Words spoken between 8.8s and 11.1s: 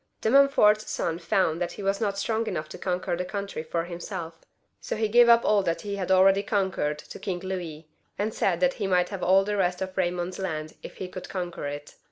might have all the rest of Baymond's land if he